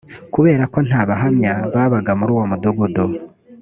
kubera 0.33 0.63
ko 0.73 0.79
nta 0.87 1.01
bahamya 1.09 1.53
babaga 1.73 2.11
muri 2.19 2.31
uwo 2.35 2.45
mudugudu 2.51 3.03